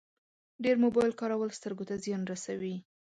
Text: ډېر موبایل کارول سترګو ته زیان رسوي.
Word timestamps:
ډېر 0.63 0.75
موبایل 0.85 1.11
کارول 1.21 1.49
سترګو 1.57 1.83
ته 1.89 1.95
زیان 2.03 2.21
رسوي. 2.31 2.75